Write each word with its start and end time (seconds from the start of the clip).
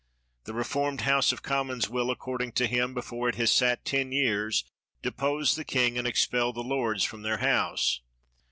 The 0.45 0.55
reformed 0.55 1.01
House 1.01 1.31
of 1.31 1.43
Commons 1.43 1.87
will, 1.87 2.09
according 2.09 2.53
to 2.53 2.65
him, 2.65 2.95
before 2.95 3.29
it 3.29 3.35
has 3.35 3.51
sat 3.51 3.85
ten 3.85 4.11
years, 4.11 4.65
depose 5.03 5.53
the 5.55 5.63
king 5.63 5.95
and 5.95 6.07
expel 6.07 6.51
the 6.51 6.63
lords 6.63 7.03
from 7.03 7.21
their 7.21 7.37
House. 7.37 8.01